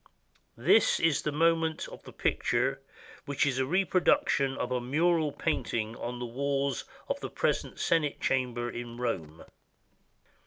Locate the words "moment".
1.31-1.87